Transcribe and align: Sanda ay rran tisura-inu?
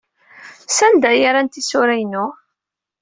Sanda 0.77 1.07
ay 1.11 1.23
rran 1.29 1.49
tisura-inu? 1.53 2.25